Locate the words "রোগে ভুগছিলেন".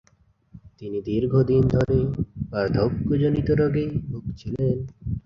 3.59-4.75